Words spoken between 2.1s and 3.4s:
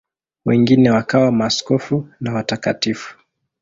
na watakatifu.